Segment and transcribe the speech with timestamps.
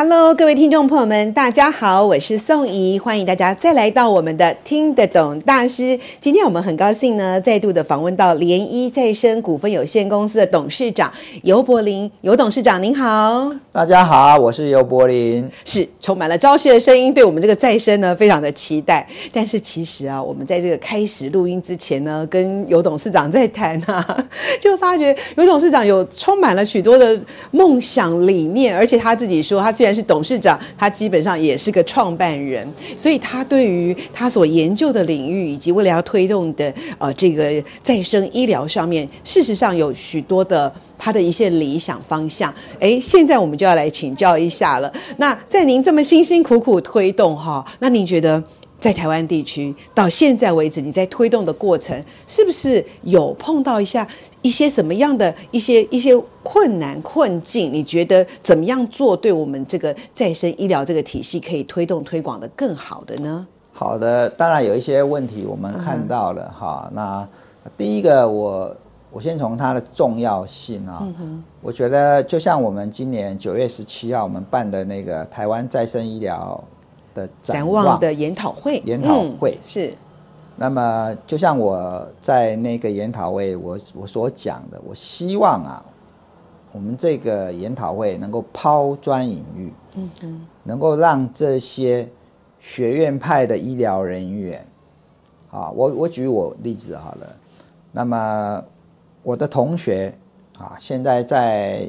[0.00, 5.98] Hello，各位听众朋友们，大家好，我是宋怡，欢迎大家再来到我们的听得懂大师。
[6.20, 12.08] 今天我们很高兴呢，再度的访问到联一再生股份有限公司的董事长尤柏林。
[12.20, 13.52] 尤董事长您好。
[13.72, 19.04] 大家好，我是尤柏林，是充满了朝气的声音，对我们这个再生呢非常的期待。
[19.32, 24.24] 但是其实啊，我们在这个开始录音之前呢，跟尤董事长在谈啊，
[24.62, 27.20] 就发觉尤董事长有充满了许多的
[27.50, 42.52] 梦想理念，而且他自己说他虽然是董事长，他基本上也是个创办人，所以他对于他所研究的领域以及未来要推动的呃这个再生医疗上面，事实上有许多的他的一些理想方向。
[42.80, 44.92] 哎，现在我们就要来请教一下了。
[45.16, 48.42] 那在您这么辛辛苦苦推动哈，那您觉得？
[48.78, 54.06] 在台湾地区到现在为止，你在推动的过程，是不是有碰到一下
[54.40, 57.72] 一些什么样的一些一些困难困境？
[57.72, 63.46] 你觉得怎么样做，对我们这个再生医疗这个体系可以推动推广的更好的呢？
[63.72, 66.94] 好的，当然有一些问题我们看到了哈、嗯。
[66.94, 67.28] 那
[67.76, 68.76] 第一个，我
[69.10, 76.62] 我先从它的重要性啊、嗯，我觉得就像我们今年九月十七号我们办的那个台湾再生医疗。
[77.42, 79.94] 展望，展望的研讨会，研讨会、嗯、是。
[80.60, 85.84] 那么，就像我在那个研讨会我，我我所讲的，我希望啊，
[86.72, 92.08] 我们这个研讨会能够抛砖引玉，嗯嗯，能够让这些
[92.58, 94.66] 学院派的医疗人员，
[95.52, 97.26] 啊，我我举我例子好了。
[97.92, 98.64] 那么，
[99.22, 100.12] 我的同学
[100.58, 101.88] 啊，现在在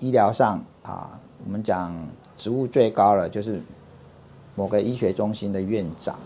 [0.00, 1.94] 医疗上啊，我们讲
[2.36, 3.62] 职务最高了，就是。
[4.58, 6.18] 某个医学中心的院长，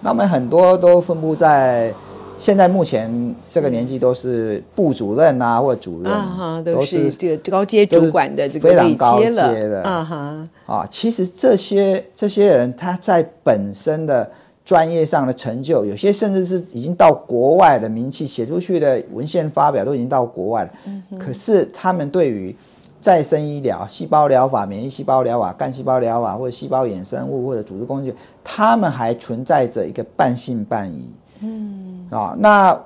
[0.00, 1.92] 那我们很多都分布在
[2.38, 10.86] 现在目前这个年纪都是部主任啊，或主任啊，都是这个高阶主管的这个位阶了，非常高阶的啊哈啊。
[10.88, 14.30] 其实这些这些人他在本身的
[14.64, 20.70] 专业上的成就，有些甚至是已经到国外的名气，写出去的文献发表都已经到国外了。
[20.86, 22.54] 嗯，可是他们对于
[23.00, 31.12] 再生医疗、细胞疗法、免疫细胞疗法、干细胞疗法，或者细胞衍生物或者组织工具，他们还存在着一个半信半疑。
[31.40, 32.78] 嗯啊，那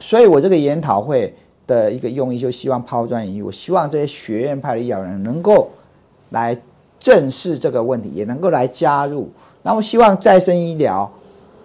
[0.00, 1.32] 所以，我这个研讨会
[1.66, 3.42] 的一个用意，就希望抛砖引玉。
[3.42, 5.70] 我希望这些学院派的医疗人能够
[6.30, 6.58] 来
[6.98, 9.30] 正视这个问题，也能够来加入。
[9.62, 11.08] 那我希望再生医疗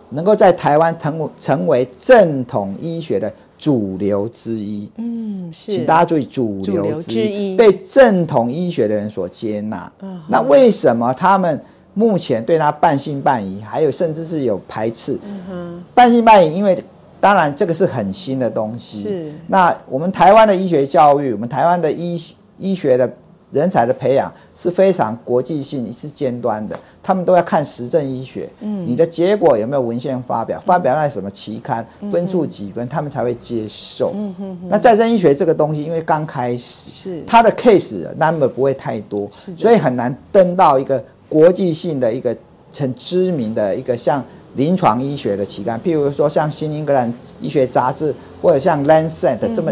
[0.10, 3.34] 能够在台湾成成为正统医学的。
[3.60, 9.92] 主流之一，嗯，是，请大家注意，主流之一，被正统医学的人所接纳。
[10.02, 11.62] 嗯，那为什么他们
[11.94, 15.20] 目前对他半信半疑，还有甚至是有排斥？
[15.26, 16.82] 嗯哼，半信半疑，因为
[17.20, 19.02] 当然这个是很新的东西。
[19.02, 22.20] 是，那我们台湾的医学教育，我们台湾的医
[22.58, 23.12] 医学的。
[23.52, 28.48] 人才的培养是非常国际性，是尖端的，他们都要看实证医学。
[28.60, 30.62] 嗯，你的结果有没有文献发表？
[30.66, 31.84] 发表在什么期刊？
[32.12, 32.88] 分数几分？
[32.88, 34.12] 他们才会接受。
[34.14, 34.58] 嗯哼。
[34.70, 39.28] 那再生医学这个东西，因为刚开始，是它的 case number 不会太多，
[39.58, 42.38] 所以很难登到一个国际性的一个
[42.76, 44.24] 很知名的一个像
[44.56, 47.12] 临床医学的期刊，譬如说像新英格兰
[47.42, 49.72] 医学杂志，或者像 Lancet 这么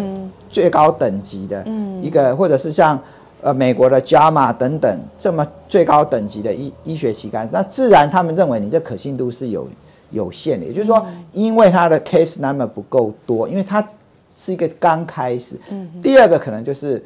[0.49, 1.63] 最高等级的
[2.01, 2.99] 一个，或者是像。
[3.39, 9.67] 呃，美国的 JAMA 等等这么最高等级的医医学期刊，那自然他们认为你这可信度是有
[10.09, 10.65] 有限的。
[10.65, 13.87] 也就是说，因为它的 case number 不够多，因为它
[14.35, 15.55] 是一个刚开始。
[15.69, 15.87] 嗯。
[16.01, 17.01] 第二个可能就是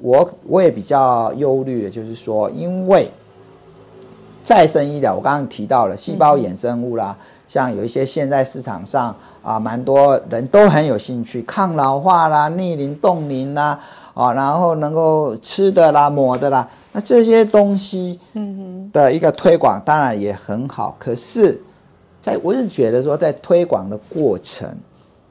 [0.00, 3.08] 我我也比较忧虑的，就是说，因为
[4.42, 7.16] 再生医疗，我刚刚提到了细胞衍生物啦，
[7.46, 9.14] 像有一些现在市场上
[9.44, 13.78] 啊，蛮多人都很有兴趣，抗老化啦、逆龄冻龄啦。
[14.18, 18.18] 啊，然后能够吃的啦、抹的啦，那这些东西
[18.92, 20.96] 的一个推广当然也很好。
[20.98, 21.62] 可是，
[22.20, 24.68] 在我是觉得说，在推广的过程，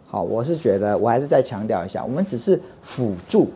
[0.07, 3.49] 好，我是觉得我还是再强调一下，我们只是辅助，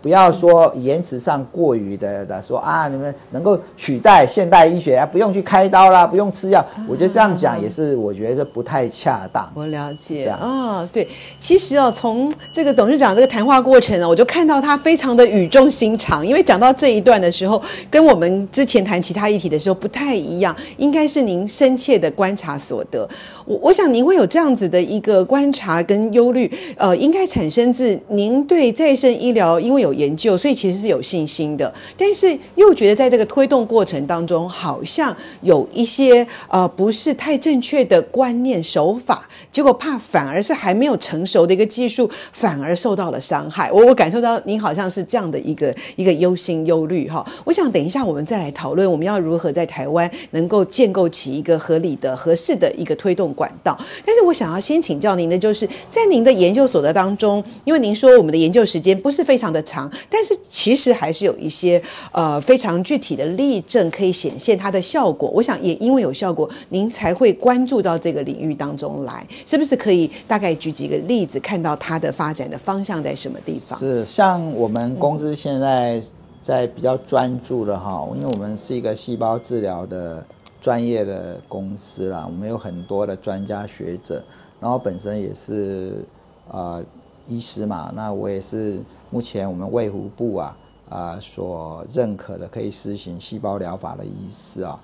[0.00, 6.64] 不要说言辞上过于的的说啊，你们能够取代现代医学啊，不用去开刀啦，不用吃药。
[6.88, 9.50] 我觉得这样讲也是，我觉得不太恰当。
[9.54, 11.06] 我了解啊、哦，对，
[11.38, 17.60] 其实哦，从这个董事长这个谈话过程呢，我就看到他非常的语重心长，因为讲到这一段的时候，
[17.90, 23.08] 跟我们之前谈其他议题的时候不太一样，应该是您深切的观察所得。
[23.44, 43.70] 我我想您会有这样子的一个观察跟忧虑，呃，应该产生自您对再生医疗因为有研究，所以其实是有信心的，但是又觉得在这个推动过程当中，好像有一些呃不是太正确的观念手法，结果怕反而是还没有成熟的一个技术，反而受到了伤害。
[43.72, 47.26] 我我感受到您好像是这样的一个一个忧心忧虑哈。
[47.44, 53.76] 我想等一下我们再来讨论，我们要如何在台湾能够建构起一个合理的、合适的一个推动管道。
[54.04, 65.30] 但是我想要先请教您的，就是在您的研究所得当中，因为您说我们的研究时间不是非常的长，但是其实还是有一些呃非常具体的例证可以显现它的效果。
[65.30, 73.78] 我想也因为有效果，您才会关注到这个领域当中来，是不是可以大概举几个例子，看到它的发展的方向在什么地方？
[73.78, 76.02] 是像我们公司现在
[76.42, 80.24] 在比较专注的哈，因为我们是一个细胞治疗的
[80.60, 84.22] 专业的公司啦，我们有很多的专家学者，
[84.60, 86.04] 然后本身也是
[86.50, 86.82] 呃。
[87.28, 88.80] 医师嘛，那我也是
[89.10, 90.56] 目前我们卫福部啊
[90.88, 94.78] 啊、呃、所认可的可以施行细胞疗法的医师啊。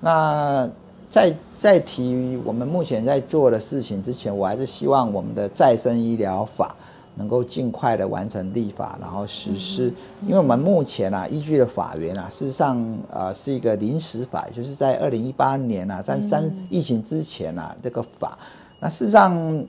[0.00, 0.68] 那
[1.10, 6.74] 在在提我们目前在做的事情之前，我还是希望我们的再生医疗法
[7.14, 9.92] 能够尽快的完成立法，然后实施。
[10.26, 12.78] 因为我们目前啊依据的法源啊，事实上
[13.12, 18.38] 啊、呃、是一个临时法，就是在二零一八年啊在三疫情之前啊这个法，
[18.80, 19.64] 那事实上。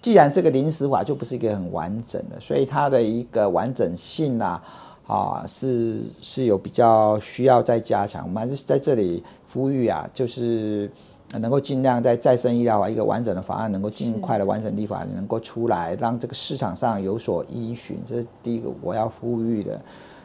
[0.00, 4.62] 既然是个临时法，就不是一个很完整的，所以它的一个完整性啊，
[5.06, 8.24] 啊是是有比较需要再加强。
[8.24, 9.22] 我们还是在这里
[9.52, 10.90] 呼吁啊，就是
[11.32, 19.80] 能够尽量在再生医疗法一个完整的法案能够尽快的完成立法，能够出来，让这个市场上有所依循，这是第一个我要呼吁的。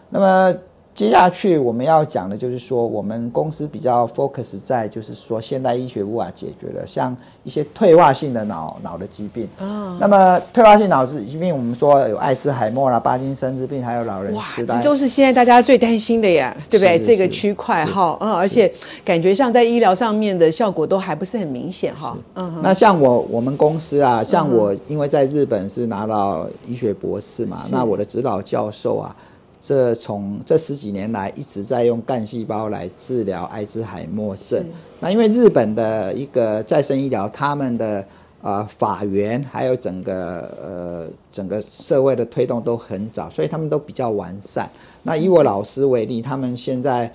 [0.09, 0.55] 那么。
[0.94, 9.50] 接下去我们要讲的就是说，我们公司比较 focus 在就是说现代医学无法解决的，像一些退化性的脑脑的疾病。
[9.60, 9.98] 哦。
[10.00, 14.75] 那么退化性脑子疾病，我们说有艾滋海默啦、巴金森之病，还有老人痴呆。
[14.75, 17.00] 哇，这都是现在大家最担心的呀，对不对？
[17.01, 18.72] 这个区块哈，嗯，而且
[19.04, 22.16] 感觉上在医疗上面的效果都还不是很明显哈。
[22.36, 22.60] 嗯。
[22.62, 29.16] 那像我我们公司啊，像我因为在日本是拿到医学博士嘛，那我的指导教授啊。
[29.65, 34.62] 这从这十几年来一直在用干细胞来治疗阿兹海默症。
[35.00, 38.06] 那因为日本的一个再生医疗，他们的
[38.42, 44.69] 呃法源还有整个呃整个社会的推动都很早，所以他们都比较完善。
[45.04, 47.09] 那以我老师为例，他们现在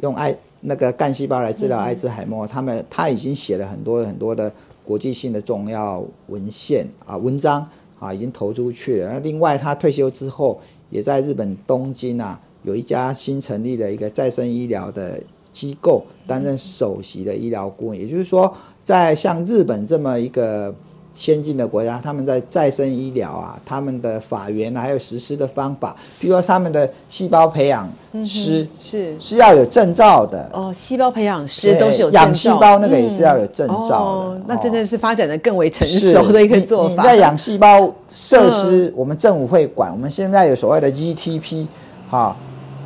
[0.00, 4.50] 用艾那个干细胞来治疗阿兹海默，他们他已经写了很多很多的
[4.86, 7.68] 国际性的重要文献啊文章
[7.98, 9.12] 啊，已经投出去了。
[9.12, 10.58] 那另外他退休之后。
[10.90, 15.20] 也在日本东京啊，有一家新成立的一个再生医疗的
[15.50, 17.98] 机构，担任首席的医疗顾问。
[17.98, 18.52] 也就是说，
[18.84, 20.74] 在像日本这么一个
[21.14, 27.88] 先进的国家，他们在再生医疗啊，他们的法源还有实施的方法，比如说他们的细胞培养
[28.24, 33.96] 师是是要有证照的哦，细胞培养师都是有证照，养细胞那个也是要有证照的。
[33.96, 36.90] 哦，那真的是发展的更为成熟的一个做法。
[36.90, 39.92] 你在养细胞设施，我们政府会管。
[39.92, 41.66] 我们现在有所谓的 GTP，
[42.08, 42.34] 哈，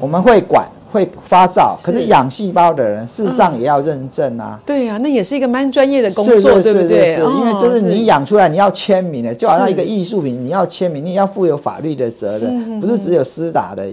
[0.00, 0.66] 我们会管。
[0.94, 4.56] 会发照，可是养细胞的人事实上也要认证啊。
[4.56, 7.18] 嗯、对呀、啊，那也是一个蛮专业的工作，对不对？
[7.18, 13.84] 因为就是你养出来，你要签名的，就好像一个艺术品，你要签名，你要负有法律的责任，不是只有私打的。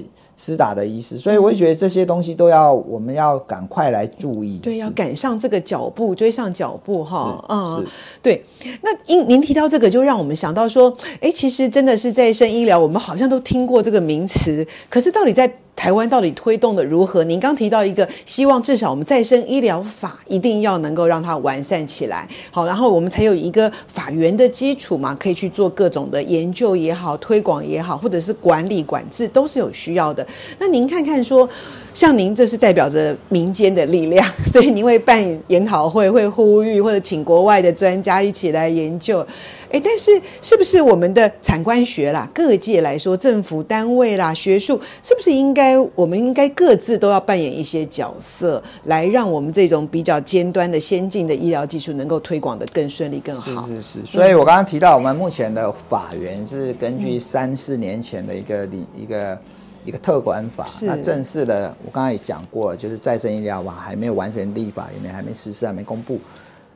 [0.43, 4.57] 施打的意思，所以我觉得这些东西都要，我们要赶快来注意。
[4.57, 7.85] 对，要赶上这个脚步，追上脚步，哈，嗯，
[8.23, 8.43] 对。
[8.81, 15.47] 那您您提到这个，就让我们想到说，哎，其实真的是再生医疗，我们好像都听过这个名词，可是到底在
[15.81, 17.23] 台湾到底推动的如何？
[17.23, 30.23] 您刚提到一个，希望至少我们再生医疗法一定要能够让它完善起来，好，然后我们才有一个法源的基础嘛，可以去做各种的研究也好，推广也好，或者是管理管制都是有需要的。
[30.59, 31.49] 那您看看说，
[31.93, 39.25] 像您这是代表着民间的力量， 所以您会办研讨会，会呼吁或者请国外的专家一起来研究。
[39.69, 53.65] 诶，但是是不是我们的产官学啦，各界来说，政府单位啦，学术是不是应该我们应该各自都要扮演一些角色，来让我们这种比较尖端的先进的医疗技术能够推广得更顺利、更好。
[53.67, 54.05] 是是是。
[54.05, 59.37] 所以我刚刚提到，我们目前的法源是根据三四年前的一个理一个
[59.85, 66.19] 一个特管法，那正式的我刚刚也讲过了，就是再生医疗法还没有完全立法，也没还没实施，还没公布。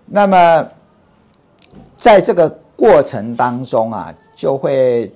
[0.06, 0.68] 那么
[1.98, 5.12] 在这个过程当中啊，就会。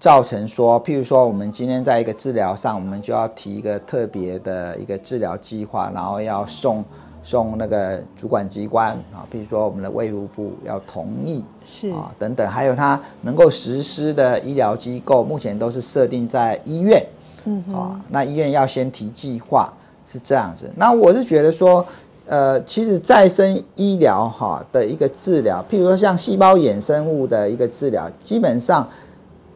[0.00, 6.82] 造成说，譬如说，我们今天在一个治疗上，我们就要提一个特别的一个治疗计划，然后要送
[7.22, 17.04] 送那个主管机关啊，譬如说我们的卫福部要同意，是啊等等，还有它能够实施的医疗机构，目前都是设定在医院，
[17.44, 19.72] 嗯啊，那医院要先提计划
[20.10, 20.70] 是这样子。
[20.76, 21.84] 那我是觉得说，
[22.26, 28.88] 呃，其实再生医疗哈的一个治疗，譬如说像细胞衍生物的一个治疗，基本上。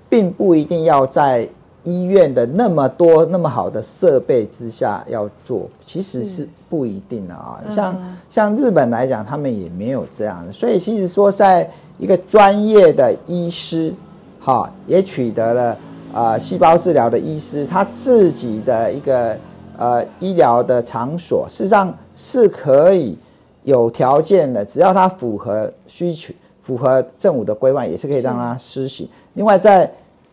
[0.07, 1.49] 并不一定要在
[1.83, 7.61] 医院的那么多那么好的设备之下要做，其实是不一定的啊。
[7.69, 13.93] 像像日本来讲，他们也没有这样的，所以其实说，在一个专业的医师，
[14.41, 15.77] 哈，也取得了
[16.15, 19.37] 啊细胞治疗的医师，他自己的一个
[19.77, 23.19] 呃医疗的场所，事实上是可以
[23.65, 29.09] 有条件的，只要他符合需求、符合政府的规范，也是可以让他施行。
[29.33, 29.91] 另外在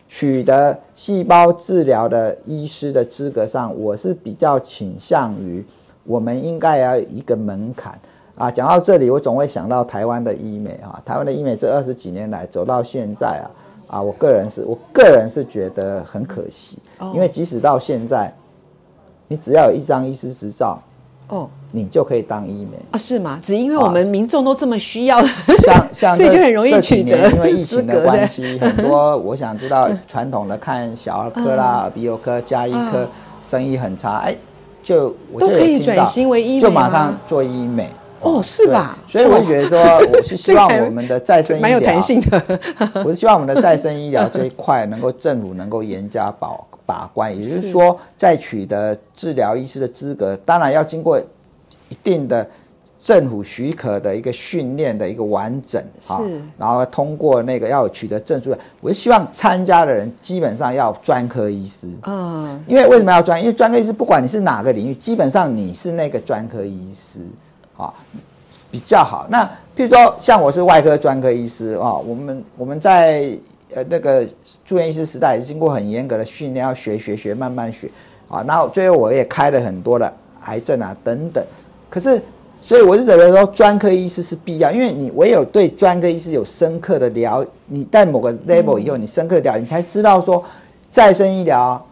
[0.08, 5.64] 取得细胞治疗的医师的资格上，我是比较倾向于，
[6.04, 7.98] 我们应该要有一个门槛
[8.36, 8.50] 啊。
[8.50, 13.48] 讲到这里，我总会想到台湾的医美啊，台湾的医美这二十几年来走到现在啊，
[13.92, 16.78] 啊，我个人是我个人是觉得很可惜，
[17.12, 18.32] 因为即使到现在，
[19.28, 20.80] 你只要有一张医师执照。
[21.28, 22.98] 哦，你就可以当医美啊？
[22.98, 23.38] 是吗？
[23.42, 25.20] 只因为我们民众都这么需要，
[25.62, 27.30] 像 像所以就很容易取得。
[27.30, 33.06] 因为疫情的关系，很多 我想知道传统的看小儿科啦、耳鼻喉科、加医科
[33.46, 34.36] 生意很差，哎，
[34.82, 37.90] 就我就都可以转型为医美，就马上做医美。
[38.22, 38.98] 哦，是吧？
[39.08, 39.78] 所以我就觉得说，
[40.12, 42.42] 我是 希望我们的再生医疗蛮有弹性的。
[43.04, 46.66] 我是希望我们的再生医疗这一块能够政府能够严加保。
[46.84, 51.18] 把关，也就是说，在取得治疗医师的资格，当然要经过
[51.88, 52.46] 一定的
[53.00, 56.20] 政府许可的一个训练的一个完整啊，
[56.58, 58.54] 然后通过那个要取得证书。
[58.80, 63.40] 我是希望参加的人基本上要专科医师，嗯，因为为什么要专？
[63.40, 67.20] 因为专科医师不管你是哪个领域，基本上你是那个专科医师
[67.76, 67.92] 啊，
[68.70, 69.26] 比较好。
[69.28, 69.44] 那
[69.76, 73.36] 譬如说，像我是外科专科医师啊，我们我们在。
[73.74, 74.22] 呃，那个
[74.66, 77.90] 住院医师时代也经过很严格的训练，要学学学，慢慢学
[78.28, 78.44] 啊。
[78.46, 80.12] 然后最后我也开了很多的
[80.44, 81.42] 癌症啊等等。
[81.88, 82.20] 可是，
[82.60, 90.44] 所以我是觉得说，专科医师是必要，因为你唯有对专科医师有深刻的了，你在某个 level 以后，你深刻的了解，你才知道说，
[90.90, 91.82] 再生医疗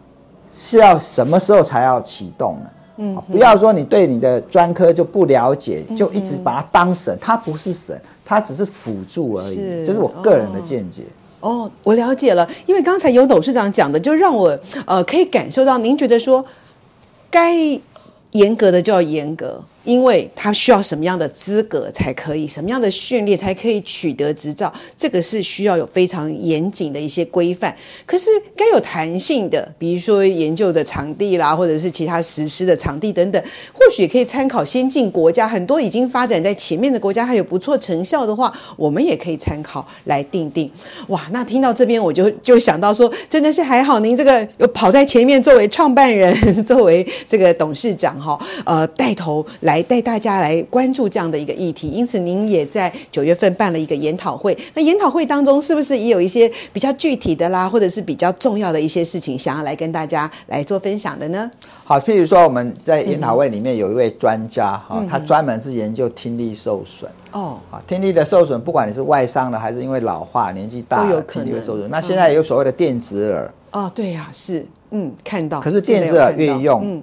[0.53, 2.69] 是要什么时候才要启动呢？
[2.97, 9.55] 嗯，不要说你对你的专科就不了解，就一直把它当神，它不是神，它只是辅助而已。
[9.85, 11.03] 这是我个人的见解。
[11.39, 16.45] 哦，我了解了，因为刚才有董事长讲的，就让我呃可以感受到，您觉得说
[17.29, 17.55] 该
[18.31, 19.63] 严格的就要严格。
[19.83, 27.75] 因为他需要什么样的资格才可以，什么样的训练才可以取得执照，这个是需要有非常严谨的一些规范。
[28.05, 40.71] 可是该有弹性的，比如说研究的场地啦，或者是其他实施的场地等等，或许可以参考先进国家，很多已经发展在前面的国家还有不错成效的话，我们也可以参考来定定。
[41.07, 49.70] 哇，那听到这边我就就想到说，真的是还好，您这个有跑在前面，作为创办人， 作为这个董事长哈，呃，带头来。
[49.71, 54.57] 来带大家来关注这样的一个议题，因此您也在九月份办了一个研讨会。
[54.73, 61.49] 那研讨会当中是不是也有一些比较具体的啦，或者是比较重要的一些事情，想要来跟大家来做分享的呢？
[61.85, 71.89] 好，譬如说我们在研讨会里面有一位专家哈、嗯，他专门是研究听力受损哦，啊，听力的受损，不管你是外伤的还是因为老化年纪大了听力会受损。
[71.89, 75.61] 那现在也有所谓的电子耳哦，对呀、啊，是嗯，看到。
[75.61, 76.81] 可是电子耳越用。
[76.83, 77.01] 嗯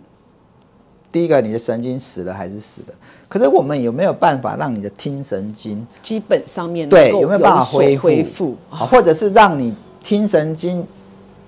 [1.10, 2.94] 第一个，你的神经死了还是死了？
[3.28, 8.56] 可是我们有没有办法让你的听神经基本上面对有没有办法恢复？
[8.70, 10.86] 啊，或者是让你听神经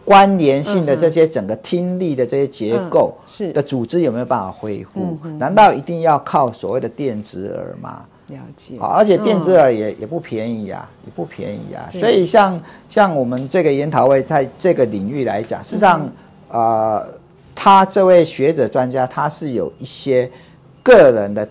[0.04, 5.18] 关联性的这些整个听力的这些结构是的组织有没有办法恢复？
[5.38, 8.02] 难道一定要靠所谓的电子耳吗？
[8.28, 8.76] 了解。
[8.80, 11.88] 而且电子耳也也不便宜啊，也不便宜啊。
[11.92, 16.10] 所以像像我们这个研讨会在这个领域来讲，事实上
[16.48, 17.04] 啊。
[17.50, 20.30] 呃他这位学者专家，他是有一些
[20.82, 21.46] 个人的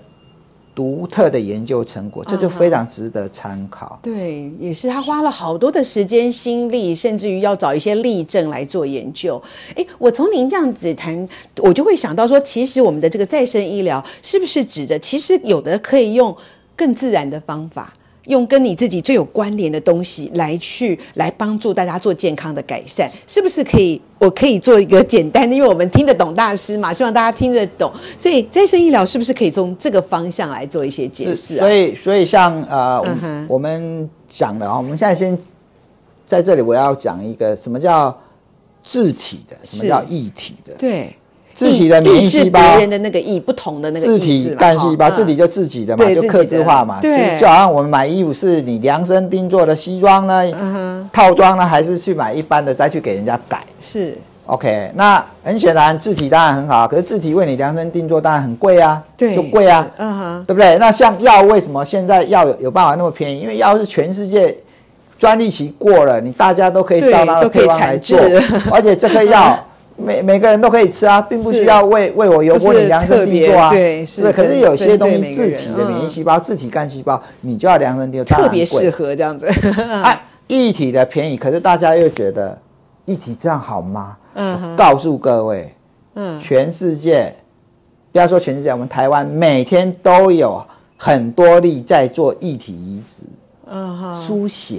[0.73, 3.99] 独特的研究成果，这就非常值得参考。
[4.01, 4.05] Uh-huh.
[4.05, 9.41] 对，也是他花了好多的时间心力，甚至于要找一些例证来做研究。
[9.75, 11.27] 诶，我从您这样子谈，
[11.57, 16.35] 我就会想到说，其实我们的这个再生医疗是不是指着，其实有的可以用
[16.75, 17.93] 更自然的方法。
[18.29, 24.01] 用跟你自己最有关联的东西来去来帮助大家做健康的改善，是不是可以？
[24.19, 27.89] 我可以做一个简单的，因为我们听得懂大师嘛，希望大家听得懂。
[28.17, 31.59] 所以再生医疗是不是可以从这个方向来做一些解释啊？
[31.59, 33.45] 所以，所以像呃，uh-huh.
[33.48, 35.38] 我们讲的啊，我们现在先
[36.27, 38.15] 在这里，我要讲一个什么叫
[38.83, 40.74] 自体的，什么叫异体的？
[40.77, 41.15] 对。
[41.59, 46.99] 自体的免疫细胞，别人的那个意，不同的那个自体干细胞，自体就自己的嘛，就克制化嘛。
[47.01, 53.61] 对，就好像我们买衣服，是你量身定做的西装呢，嗯、套装呢，还是去买一般的再去给人家改？
[53.79, 54.17] 是。
[54.45, 60.77] OK，那很显然字体当然很好，可是字体为你量身定做当然很贵啊，对，就贵啊，嗯哼，对不对？
[60.79, 63.41] 那像药为什么现在药有有办法那么便宜？
[63.41, 64.57] 因为药是全世界
[65.17, 68.17] 专利期过了，你大家都可以照它的配方来做，
[68.71, 69.59] 而且这个药。
[70.01, 73.69] 每每个人都可以吃啊，并不需要为为我油玻璃量身定做啊。
[73.69, 74.31] 对，是。
[74.31, 79.47] 可是有些东西，自体的免疫细胞、自体干细胞，你就要量身定做，特别适合这样子。
[79.81, 82.57] 啊，异体的便宜，可是大家又觉得
[83.05, 84.17] 异体这样好吗？
[84.35, 84.75] 嗯。
[84.75, 85.73] 告诉各位，
[86.15, 87.33] 嗯，全世界，
[88.11, 90.63] 不要说全世界，我们台湾每天都有
[90.97, 93.23] 很多例在做异体移植，
[93.69, 94.77] 嗯哼，输血。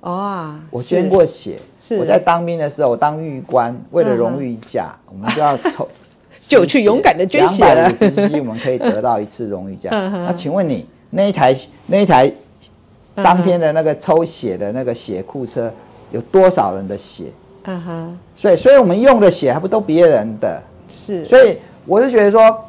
[0.00, 0.60] 哦啊！
[0.70, 1.58] 我捐过血。
[1.78, 5.88] 是我在当兵的时候，我当狱官，为了荣誉奖，我们就要抽，
[6.48, 7.88] 就去勇敢的捐血了。
[7.88, 9.90] 两百五十 cc 我们可以得到一次荣誉奖。
[10.24, 11.54] 那请问你那一台
[11.86, 12.32] 那一台
[13.14, 15.72] 当天的那个抽血的那个血库车
[16.12, 17.24] 有多少人的血？
[17.64, 18.18] 嗯哼。
[18.36, 20.62] 所以，所以我们用的血还不都别人的？
[20.98, 21.24] 是。
[21.26, 22.64] 所以我是觉得说。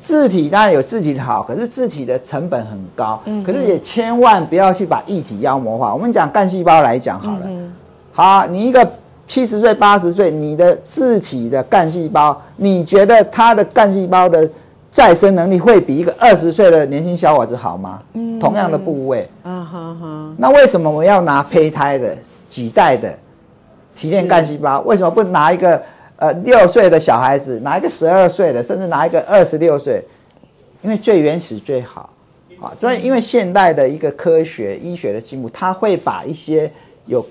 [0.00, 3.20] 自体当然有字体的好，可是字体的成本很高。
[3.24, 5.92] 嗯，可是也千万不要去把异体妖魔化。
[5.92, 7.74] 我们讲干细胞来讲好了，嗯、
[8.12, 8.88] 好、啊，你一个
[9.26, 14.48] 七十岁、八十岁，你的字体的干细胞，你觉得它的干细胞的
[14.92, 18.00] 再生能力会比一个二十岁的年轻小伙子好吗？
[18.14, 20.34] 嗯，同样的部位，啊哈哈。
[20.36, 22.16] 那为什么我要拿胚胎的
[22.48, 23.12] 几代的
[23.96, 24.80] 提炼干细胞？
[24.82, 25.82] 为什么不拿一个？
[26.18, 30.04] 呃，六岁的小孩子拿一个十二岁的，甚至拿一个二十六岁，
[30.82, 32.10] 因为最原始最好，
[32.60, 36.68] 啊，所以因为现代的一个科学医学的进步，它会把一些
[37.06, 37.24] 有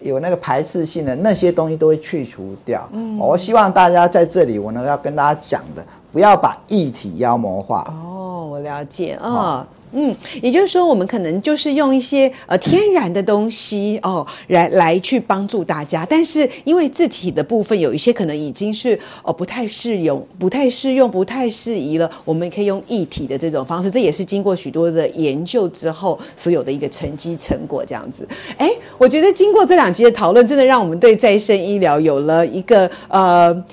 [0.00, 2.88] 有那个排斥性的那些东西都会去除掉。
[2.92, 7.86] 嗯，我希望大家在这里，我能要跟大家讲的，不要把异体妖魔化。
[7.88, 9.30] 哦，我了解啊。
[9.30, 16.06] 哦嗯，也就是说，我们可能就是用一些呃天然的东西哦，来来去帮助大家。
[16.08, 23.90] 但是因为字体的部分有一些可能已经是哦不太适用、不太适用、不太适宜了，我们可以用异体的这种方式。
[23.90, 28.28] 这也是经过许多的研究之后所有的一个成绩成果这样子。
[28.58, 33.64] 哎，我觉得经过这两集的讨论，真的让我们对再生医疗有了一个呃。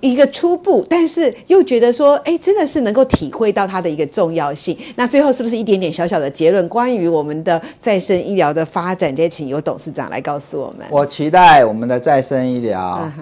[0.00, 4.76] 一个初步，但是又觉得说，哎，真的是能够体会到它的一个重要性。
[4.94, 6.66] 那最后是不是一点点小小的结论？
[6.68, 10.86] 关于我们的再生医疗的发展，再请由董事长来告诉我们。
[10.90, 13.12] 我期待我们的再生医疗啊、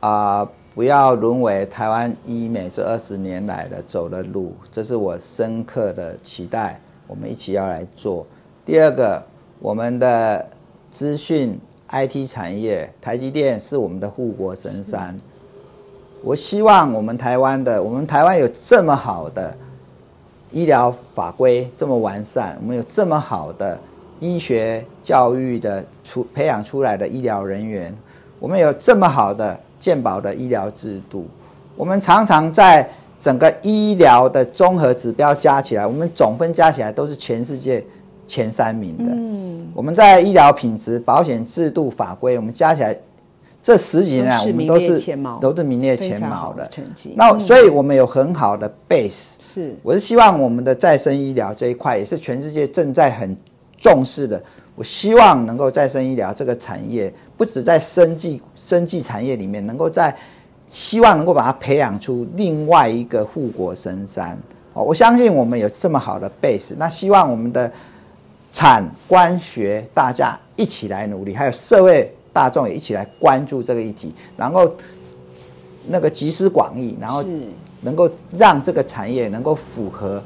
[0.00, 6.80] 呃，不要沦为台湾医美这二十年来的走的路，这是我深刻的期待。
[7.06, 8.26] 我们一起要来做。
[8.64, 9.22] 第二个，
[9.58, 10.48] 我们的
[10.90, 11.58] 资讯
[11.90, 15.14] IT 产业，台积电是我们的护国神山。
[16.22, 19.54] 我希望我们台湾的，我们台湾有这么好的
[20.52, 23.78] 医疗法规，这么完善，我们有这么好的
[24.20, 27.96] 医学教育的出培养出来的医疗人员，
[28.38, 31.26] 我们有这么好的健保的医疗制度，
[31.74, 32.86] 我们常常在
[33.18, 37.82] 整个医疗的综合指标加起来，我们总分加起来都是全世界
[38.26, 39.04] 前三名的。
[39.10, 42.94] 嗯，我们在医疗品质、保险制度、法规，我们加起来。
[43.62, 47.12] 这十几年来，我们都是都是名列前茅的成绩。
[47.14, 49.32] 那所以，我们有很好的 base。
[49.38, 53.36] 是，我是希望我们的再生医疗这一块，也是全世界正在很
[53.76, 54.42] 重视的。
[54.76, 60.16] 我希望能够再生医疗这个产业，不止在生技生技产业里面，能够在
[60.70, 64.38] 希望能够把它培养出另外一个护国神山。
[64.72, 66.72] 哦，我相信我们有这么好的 base。
[66.78, 67.70] 那希望我们的
[68.50, 72.10] 产官学大家一起来努力，还有社会。
[72.32, 74.70] 大众也一起来关注这个议题，然后
[75.86, 77.24] 那个集思广益，然后
[77.80, 80.22] 能够让这个产业能够符合啊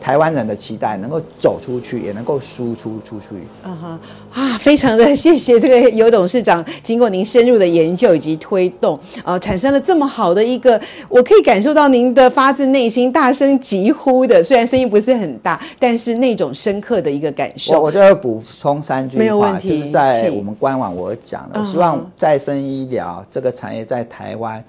[0.00, 3.36] 台湾人的期待，能够走出去，也能够输出出去。
[3.62, 4.00] 啊哈
[4.32, 17.74] 啊，非常的谢谢这个尤董事长，经过您深入的研究以及推动，呃，产生了这么好的一个，我可以感受到您的发自内心大声疾呼的，虽然声音不是很大，但是那种深刻的一个感受。
[17.74, 19.80] 我我就要补充三句话，没有问题。
[19.80, 24.64] 就是在我们官网我讲的，希望再生医疗这个产业在台湾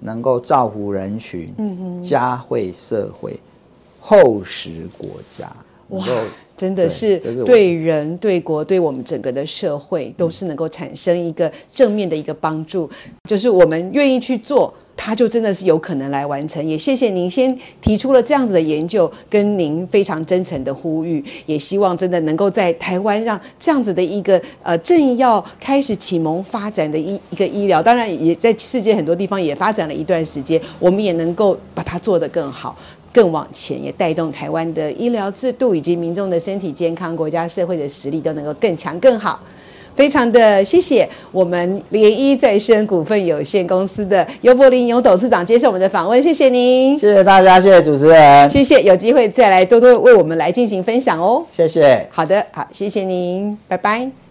[0.00, 3.38] 能够造福人群，嗯哼，嘉惠社会。
[4.08, 5.50] 厚实国家，
[5.88, 6.06] 哇，
[6.56, 12.88] 真的是对人、对国、对我们整个的社会，都是能够产生一个正面的一个帮助。
[13.28, 16.64] 就是我们愿意去做，它就真的是有可能来完成。
[16.64, 32.78] 也谢谢您先提出了这样子的研究，跟您非常真诚的呼吁，也希望真的能够在台湾让这样子的一个呃正要开始启蒙发展的一一个医疗，当然也在世界很多地方也发展了一段时间，我们也能够把它做得更好。
[33.16, 39.40] 更往前，也带动台湾的医疗制度以及民众的身体健康，国家社会的实力都能够更强更好。
[39.94, 54.25] 非常的谢谢我们联医再生股份有限公司的尤柏林尤董事长接受我们的访问，谢谢您，谢谢大家，谢谢主持人，谢谢，有机会再来多多为我们来进行分享哦，谢谢，好的，好，谢谢您，拜拜。